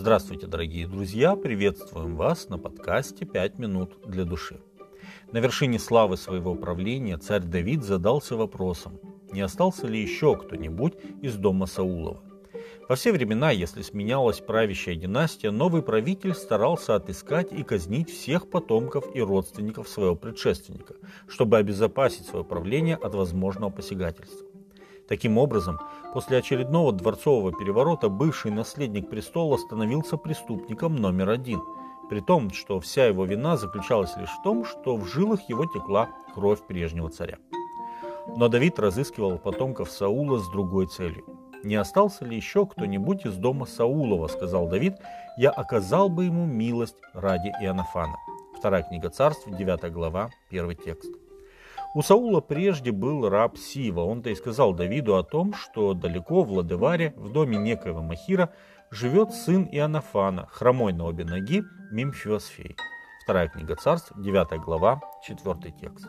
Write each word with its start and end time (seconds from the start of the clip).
Здравствуйте, 0.00 0.46
дорогие 0.46 0.86
друзья! 0.86 1.36
Приветствуем 1.36 2.16
вас 2.16 2.48
на 2.48 2.56
подкасте 2.56 3.26
«Пять 3.26 3.58
минут 3.58 3.98
для 4.06 4.24
души». 4.24 4.58
На 5.30 5.40
вершине 5.40 5.78
славы 5.78 6.16
своего 6.16 6.54
правления 6.54 7.18
царь 7.18 7.42
Давид 7.42 7.84
задался 7.84 8.34
вопросом, 8.34 8.98
не 9.30 9.42
остался 9.42 9.86
ли 9.86 10.00
еще 10.00 10.36
кто-нибудь 10.36 10.94
из 11.20 11.36
дома 11.36 11.66
Саулова. 11.66 12.22
Во 12.88 12.96
все 12.96 13.12
времена, 13.12 13.50
если 13.50 13.82
сменялась 13.82 14.40
правящая 14.40 14.94
династия, 14.94 15.50
новый 15.50 15.82
правитель 15.82 16.32
старался 16.32 16.94
отыскать 16.94 17.52
и 17.52 17.62
казнить 17.62 18.08
всех 18.08 18.48
потомков 18.48 19.04
и 19.14 19.20
родственников 19.20 19.86
своего 19.86 20.16
предшественника, 20.16 20.94
чтобы 21.28 21.58
обезопасить 21.58 22.24
свое 22.24 22.42
правление 22.42 22.96
от 22.96 23.14
возможного 23.14 23.68
посягательства. 23.68 24.46
Таким 25.10 25.38
образом, 25.38 25.80
после 26.14 26.38
очередного 26.38 26.92
дворцового 26.92 27.52
переворота 27.52 28.08
бывший 28.08 28.52
наследник 28.52 29.10
престола 29.10 29.56
становился 29.56 30.16
преступником 30.16 30.94
номер 30.94 31.30
один, 31.30 31.60
при 32.08 32.20
том, 32.20 32.50
что 32.50 32.78
вся 32.78 33.06
его 33.06 33.24
вина 33.24 33.56
заключалась 33.56 34.16
лишь 34.16 34.30
в 34.30 34.42
том, 34.44 34.64
что 34.64 34.96
в 34.96 35.06
жилах 35.06 35.40
его 35.48 35.66
текла 35.66 36.10
кровь 36.32 36.60
прежнего 36.64 37.10
царя. 37.10 37.38
Но 38.36 38.46
Давид 38.46 38.78
разыскивал 38.78 39.38
потомков 39.38 39.90
Саула 39.90 40.38
с 40.38 40.48
другой 40.48 40.86
целью. 40.86 41.24
«Не 41.64 41.74
остался 41.74 42.24
ли 42.24 42.36
еще 42.36 42.64
кто-нибудь 42.64 43.26
из 43.26 43.34
дома 43.34 43.66
Саулова?»– 43.66 44.28
сказал 44.28 44.68
Давид. 44.68 44.94
«Я 45.36 45.50
оказал 45.50 46.08
бы 46.08 46.26
ему 46.26 46.46
милость 46.46 46.96
ради 47.14 47.48
Иоаннафана». 47.60 48.14
Вторая 48.56 48.84
книга 48.84 49.10
царств, 49.10 49.48
9 49.50 49.92
глава, 49.92 50.30
первый 50.50 50.76
текст. 50.76 51.19
У 51.92 52.02
Саула 52.02 52.40
прежде 52.40 52.92
был 52.92 53.28
раб 53.28 53.58
Сива. 53.58 54.02
Он-то 54.02 54.30
и 54.30 54.36
сказал 54.36 54.72
Давиду 54.72 55.16
о 55.16 55.24
том, 55.24 55.54
что 55.54 55.92
далеко 55.92 56.44
в 56.44 56.52
Ладеваре, 56.52 57.12
в 57.16 57.32
доме 57.32 57.56
некоего 57.56 58.00
Махира, 58.00 58.54
живет 58.92 59.32
сын 59.32 59.68
Иоаннафана, 59.72 60.46
хромой 60.52 60.92
на 60.92 61.06
обе 61.06 61.24
ноги, 61.24 61.64
Мимфиосфей. 61.90 62.76
Вторая 63.24 63.48
книга 63.48 63.74
царств, 63.74 64.12
9 64.16 64.60
глава, 64.60 65.00
4 65.26 65.74
текст. 65.80 66.06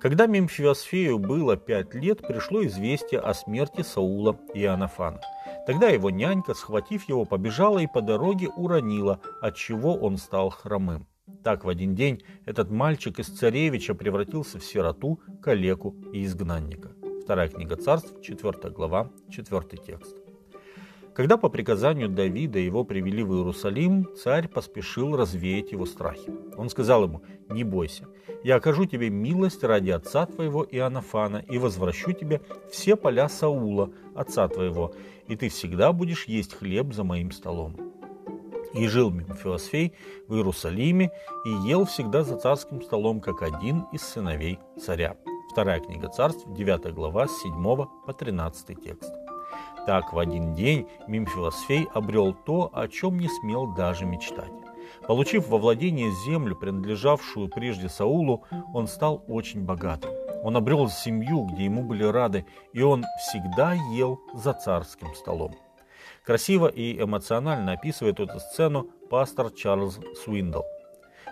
Когда 0.00 0.26
Мемфиосфею 0.26 1.20
было 1.20 1.56
пять 1.56 1.94
лет, 1.94 2.26
пришло 2.26 2.64
известие 2.66 3.20
о 3.20 3.32
смерти 3.32 3.82
Саула 3.82 4.36
и 4.54 4.62
Иоаннафана. 4.62 5.20
Тогда 5.66 5.88
его 5.88 6.10
нянька, 6.10 6.54
схватив 6.54 7.08
его, 7.08 7.24
побежала 7.26 7.78
и 7.78 7.86
по 7.86 8.00
дороге 8.00 8.48
уронила, 8.48 9.20
от 9.40 9.54
чего 9.54 9.94
он 9.94 10.16
стал 10.16 10.50
хромым. 10.50 11.06
Так 11.42 11.64
в 11.64 11.68
один 11.68 11.94
день 11.94 12.22
этот 12.44 12.70
мальчик 12.70 13.18
из 13.18 13.26
царевича 13.26 13.94
превратился 13.94 14.58
в 14.58 14.64
сироту, 14.64 15.20
калеку 15.42 15.94
и 16.12 16.24
изгнанника. 16.24 16.92
Вторая 17.22 17.48
книга 17.48 17.76
царств, 17.76 18.20
4 18.22 18.70
глава, 18.70 19.10
4 19.30 19.62
текст. 19.84 20.16
Когда 21.14 21.36
по 21.36 21.48
приказанию 21.48 22.08
Давида 22.08 22.58
его 22.58 22.84
привели 22.84 23.22
в 23.22 23.34
Иерусалим, 23.34 24.08
царь 24.16 24.48
поспешил 24.48 25.16
развеять 25.16 25.72
его 25.72 25.84
страхи. 25.84 26.32
Он 26.56 26.68
сказал 26.70 27.04
ему, 27.04 27.22
«Не 27.48 27.64
бойся, 27.64 28.06
я 28.44 28.56
окажу 28.56 28.86
тебе 28.86 29.10
милость 29.10 29.64
ради 29.64 29.90
отца 29.90 30.26
твоего 30.26 30.64
Иоаннафана 30.64 31.44
и 31.48 31.58
возвращу 31.58 32.12
тебе 32.12 32.40
все 32.70 32.96
поля 32.96 33.28
Саула, 33.28 33.90
отца 34.14 34.46
твоего, 34.48 34.94
и 35.26 35.36
ты 35.36 35.48
всегда 35.48 35.92
будешь 35.92 36.24
есть 36.24 36.54
хлеб 36.54 36.94
за 36.94 37.04
моим 37.04 37.32
столом». 37.32 37.89
И 38.74 38.86
жил 38.86 39.10
Мемфиосфей 39.10 39.94
в 40.28 40.34
Иерусалиме 40.34 41.10
и 41.44 41.50
ел 41.68 41.84
всегда 41.84 42.22
за 42.22 42.36
царским 42.36 42.82
столом, 42.82 43.20
как 43.20 43.42
один 43.42 43.86
из 43.92 44.02
сыновей 44.02 44.58
царя. 44.80 45.16
Вторая 45.50 45.80
книга 45.80 46.08
царств, 46.08 46.44
9 46.46 46.94
глава, 46.94 47.26
с 47.26 47.42
7 47.42 47.62
по 48.06 48.12
13 48.12 48.80
текст. 48.82 49.12
Так 49.86 50.12
в 50.12 50.18
один 50.18 50.54
день 50.54 50.86
Мимфилосфей 51.08 51.88
обрел 51.92 52.32
то, 52.32 52.70
о 52.72 52.86
чем 52.86 53.18
не 53.18 53.28
смел 53.28 53.74
даже 53.74 54.04
мечтать. 54.04 54.52
Получив 55.06 55.48
во 55.48 55.58
владение 55.58 56.12
землю, 56.26 56.54
принадлежавшую 56.54 57.48
прежде 57.48 57.88
Саулу, 57.88 58.44
он 58.72 58.86
стал 58.86 59.24
очень 59.26 59.64
богатым. 59.64 60.10
Он 60.42 60.56
обрел 60.56 60.88
семью, 60.88 61.46
где 61.46 61.64
ему 61.64 61.82
были 61.82 62.04
рады, 62.04 62.46
и 62.72 62.82
он 62.82 63.04
всегда 63.18 63.74
ел 63.92 64.20
за 64.34 64.52
царским 64.52 65.14
столом. 65.14 65.54
Красиво 66.24 66.66
и 66.68 67.00
эмоционально 67.00 67.72
описывает 67.72 68.20
эту 68.20 68.38
сцену 68.40 68.88
пастор 69.10 69.50
Чарльз 69.50 69.98
Суиндл. 70.24 70.62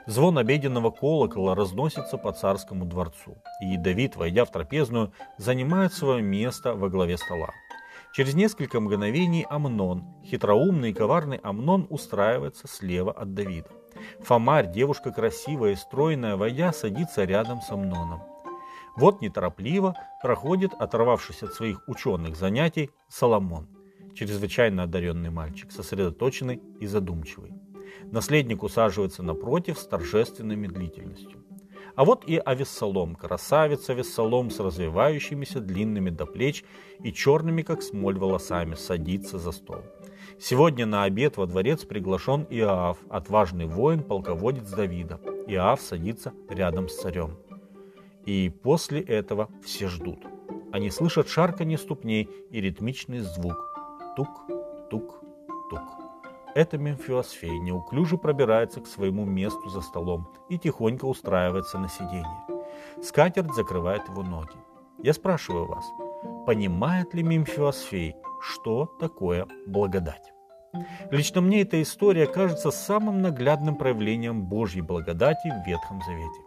Звон 0.07 0.39
обеденного 0.39 0.91
колокола 0.91 1.55
разносится 1.55 2.17
по 2.17 2.33
царскому 2.33 2.87
дворцу, 2.87 3.37
и 3.61 3.77
Давид, 3.77 4.17
войдя 4.17 4.47
в 4.47 4.51
трапезную, 4.51 5.13
занимает 5.37 5.93
свое 5.93 6.23
место 6.23 6.75
во 6.75 6.89
главе 6.89 7.19
стола. 7.19 7.51
Через 8.15 8.35
несколько 8.35 8.81
мгновений 8.81 9.47
Амнон, 9.51 10.05
хитроумный 10.25 10.91
и 10.91 10.95
коварный 10.95 11.37
Амнон, 11.43 11.87
устраивается 11.91 12.67
слева 12.67 13.13
от 13.13 13.35
Давида. 13.35 13.69
Фомарь, 14.21 14.71
девушка 14.73 15.13
красивая 15.13 15.73
и 15.73 15.77
стройная, 15.77 16.37
войдя, 16.37 16.73
садится 16.73 17.25
рядом 17.25 17.61
с 17.61 17.71
Амноном. 17.71 18.23
Вот 18.97 19.21
неторопливо 19.21 19.95
проходит, 20.23 20.73
оторвавшись 20.79 21.43
от 21.43 21.53
своих 21.53 21.87
ученых 21.87 22.35
занятий, 22.35 22.91
Соломон– 23.09 23.69
чрезвычайно 24.19 24.83
одаренный 24.83 25.31
мальчик, 25.31 25.71
сосредоточенный 25.71 26.61
и 26.81 26.87
задумчивый. 26.87 27.53
Наследник 28.11 28.65
усаживается 28.65 29.23
напротив 29.23 29.79
с 29.79 29.87
торжественной 29.87 30.57
медлительностью. 30.57 31.45
А 31.95 32.05
вот 32.05 32.25
и 32.27 32.37
Авессалом, 32.37 33.15
красавец 33.15 33.89
Авессалом 33.91 34.51
с 34.51 34.59
развивающимися 34.59 35.61
длинными 35.61 36.11
до 36.11 36.27
плеч 36.27 36.65
и 37.03 37.13
черными, 37.13 37.63
как 37.63 37.83
смоль, 37.83 38.19
волосами, 38.19 38.75
садится 38.75 39.39
за 39.39 39.53
стол. 39.53 39.83
Сегодня 40.41 40.85
на 40.87 41.05
обед 41.05 41.37
во 41.37 41.47
дворец 41.47 41.85
приглашен 41.85 42.45
Иоав, 42.51 42.99
отважный 43.11 43.67
воин, 43.67 44.03
полководец 44.03 44.69
Давида. 44.71 45.21
Иоав 45.47 45.81
садится 45.81 46.33
рядом 46.49 46.89
с 46.89 47.01
царем. 47.01 47.37
И 48.27 48.51
после 48.63 49.01
этого 49.01 49.49
все 49.65 49.89
ждут. 49.89 50.25
Они 50.73 50.91
слышат 50.91 51.29
шарканье 51.29 51.79
ступней 51.79 52.29
и 52.51 52.61
ритмичный 52.61 53.21
звук 53.21 53.68
тук, 54.19 54.51
тук, 54.91 55.21
тук. 55.71 55.81
Это 56.57 56.77
Мемфиосфей 56.77 57.57
неуклюже 57.61 58.19
пробирается 58.19 58.81
к 58.81 58.89
своему 58.89 59.25
месту 59.25 59.69
за 59.69 59.81
столом 59.81 60.27
и 60.49 60.59
тихонько 60.59 61.05
устраивается 61.05 61.79
на 61.79 61.89
сиденье. 61.89 62.45
Скатерть 63.01 63.55
закрывает 63.55 64.09
его 64.09 64.25
ноги. 64.25 64.57
Я 65.05 65.13
спрашиваю 65.13 65.67
вас, 65.67 65.85
понимает 66.47 67.15
ли 67.15 67.23
Мемфиосфей, 67.23 68.17
что 68.43 68.87
такое 68.99 69.47
благодать? 69.69 70.33
Лично 71.13 71.41
мне 71.41 71.63
эта 71.63 71.81
история 71.81 72.27
кажется 72.27 72.73
самым 72.73 73.23
наглядным 73.23 73.77
проявлением 73.77 74.43
Божьей 74.43 74.83
благодати 74.83 75.47
в 75.47 75.65
Ветхом 75.65 76.03
Завете. 76.03 76.41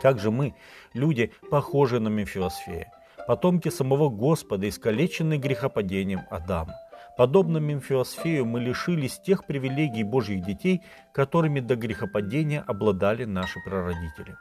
Как 0.00 0.20
же 0.20 0.30
мы, 0.30 0.54
люди, 0.94 1.32
похожи 1.50 1.98
на 1.98 2.08
Мемфиосфея, 2.08 2.92
потомки 3.26 3.68
самого 3.68 4.08
Господа, 4.08 4.68
искалеченные 4.68 5.38
грехопадением 5.38 6.22
Адама. 6.30 6.74
Подобно 7.16 7.58
Мемфиосфею 7.58 8.44
мы 8.44 8.60
лишились 8.60 9.18
тех 9.18 9.46
привилегий 9.46 10.04
Божьих 10.04 10.44
детей, 10.44 10.82
которыми 11.12 11.60
до 11.60 11.76
грехопадения 11.76 12.62
обладали 12.66 13.24
наши 13.24 13.58
прародители. 13.64 14.36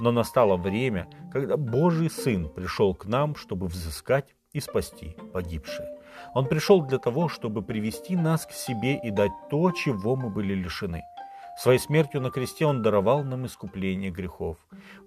Но 0.00 0.12
настало 0.12 0.56
время, 0.56 1.08
когда 1.32 1.56
Божий 1.56 2.10
Сын 2.10 2.48
пришел 2.48 2.94
к 2.94 3.06
нам, 3.06 3.34
чтобы 3.34 3.66
взыскать 3.66 4.34
и 4.52 4.60
спасти 4.60 5.16
погибшие. 5.32 5.88
Он 6.34 6.46
пришел 6.46 6.82
для 6.82 6.98
того, 6.98 7.28
чтобы 7.28 7.62
привести 7.62 8.16
нас 8.16 8.46
к 8.46 8.52
себе 8.52 8.98
и 8.98 9.10
дать 9.10 9.32
то, 9.50 9.70
чего 9.72 10.16
мы 10.16 10.30
были 10.30 10.54
лишены– 10.54 11.02
Своей 11.56 11.78
смертью 11.78 12.20
на 12.20 12.30
кресте 12.30 12.66
Он 12.66 12.82
даровал 12.82 13.24
нам 13.24 13.46
искупление 13.46 14.10
грехов. 14.10 14.58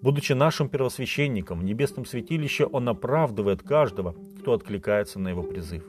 Будучи 0.02 0.34
нашим 0.34 0.68
первосвященником 0.68 1.60
в 1.60 1.64
небесном 1.64 2.06
святилище, 2.06 2.66
Он 2.66 2.90
оправдывает 2.90 3.62
каждого, 3.62 4.16
кто 4.40 4.54
откликается 4.54 5.19
на 5.19 5.30
Его 5.30 5.44
призыв. 5.44 5.84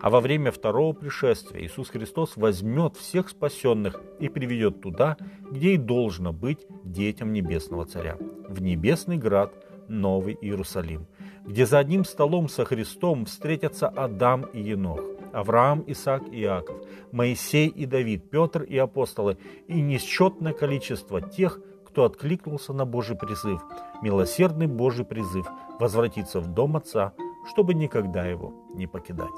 А 0.00 0.10
во 0.10 0.20
время 0.20 0.50
второго 0.50 0.92
пришествия 0.92 1.62
Иисус 1.62 1.88
Христос 1.88 2.36
возьмет 2.36 2.96
всех 2.96 3.30
спасенных 3.30 4.00
и 4.20 4.28
приведет 4.28 4.82
туда, 4.82 5.16
где 5.50 5.72
и 5.72 5.78
должно 5.78 6.32
быть 6.32 6.66
детям 6.84 7.32
Небесного 7.32 7.86
Царя, 7.86 8.18
в 8.48 8.60
Небесный 8.60 9.16
Град, 9.16 9.54
Новый 9.88 10.36
Иерусалим, 10.40 11.06
где 11.44 11.66
за 11.66 11.78
одним 11.78 12.04
столом 12.04 12.48
со 12.48 12.64
Христом 12.64 13.24
встретятся 13.24 13.88
Адам 13.88 14.42
и 14.52 14.60
Енох, 14.60 15.00
Авраам, 15.34 15.84
Исаак 15.86 16.22
и 16.30 16.42
Иаков, 16.42 16.76
Моисей 17.12 17.68
и 17.68 17.86
Давид, 17.86 18.30
Петр 18.30 18.62
и 18.62 18.78
апостолы 18.78 19.36
и 19.66 19.80
несчетное 19.80 20.52
количество 20.52 21.20
тех, 21.20 21.60
кто 21.86 22.04
откликнулся 22.04 22.72
на 22.72 22.84
Божий 22.86 23.16
призыв, 23.16 23.60
милосердный 24.02 24.66
Божий 24.66 25.04
призыв 25.04 25.46
возвратиться 25.80 26.40
в 26.40 26.46
дом 26.48 26.76
Отца, 26.76 27.12
чтобы 27.48 27.74
никогда 27.74 28.24
его 28.24 28.52
не 28.74 28.86
покидать. 28.86 29.34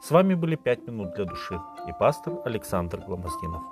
С 0.00 0.10
вами 0.10 0.34
были 0.34 0.56
«Пять 0.56 0.86
минут 0.86 1.14
для 1.14 1.24
души» 1.24 1.60
и 1.88 1.92
пастор 1.98 2.34
Александр 2.44 3.00
Гломоздинов. 3.06 3.62